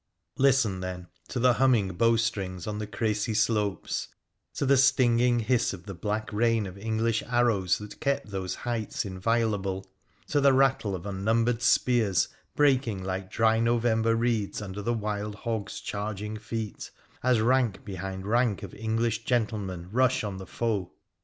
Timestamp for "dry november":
13.29-14.15